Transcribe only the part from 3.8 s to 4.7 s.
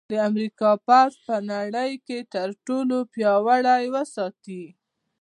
وساتي